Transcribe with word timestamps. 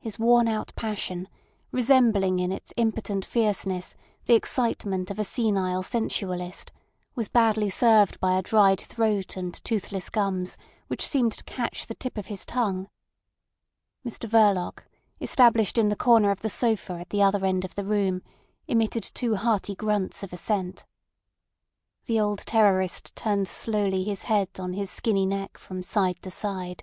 His 0.00 0.18
worn 0.18 0.48
out 0.48 0.72
passion, 0.74 1.28
resembling 1.70 2.40
in 2.40 2.50
its 2.50 2.74
impotent 2.76 3.24
fierceness 3.24 3.94
the 4.24 4.34
excitement 4.34 5.12
of 5.12 5.18
a 5.20 5.22
senile 5.22 5.84
sensualist, 5.84 6.72
was 7.14 7.28
badly 7.28 7.70
served 7.70 8.18
by 8.18 8.36
a 8.36 8.42
dried 8.42 8.80
throat 8.80 9.36
and 9.36 9.54
toothless 9.62 10.10
gums 10.10 10.56
which 10.88 11.06
seemed 11.06 11.34
to 11.34 11.44
catch 11.44 11.86
the 11.86 11.94
tip 11.94 12.18
of 12.18 12.26
his 12.26 12.44
tongue. 12.44 12.88
Mr 14.04 14.28
Verloc, 14.28 14.86
established 15.20 15.78
in 15.78 15.88
the 15.88 15.94
corner 15.94 16.32
of 16.32 16.40
the 16.40 16.50
sofa 16.50 16.94
at 16.94 17.10
the 17.10 17.22
other 17.22 17.46
end 17.46 17.64
of 17.64 17.76
the 17.76 17.84
room, 17.84 18.22
emitted 18.66 19.04
two 19.04 19.36
hearty 19.36 19.76
grunts 19.76 20.24
of 20.24 20.32
assent. 20.32 20.84
The 22.06 22.18
old 22.18 22.40
terrorist 22.40 23.14
turned 23.14 23.46
slowly 23.46 24.02
his 24.02 24.22
head 24.24 24.48
on 24.58 24.72
his 24.72 24.90
skinny 24.90 25.26
neck 25.26 25.58
from 25.58 25.80
side 25.84 26.20
to 26.22 26.30
side. 26.32 26.82